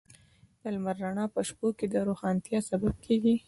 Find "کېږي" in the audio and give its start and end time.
3.05-3.35